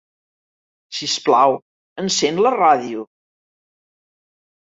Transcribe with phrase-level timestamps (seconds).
[0.99, 1.53] Sisplau,
[2.03, 3.05] encén la ràdio.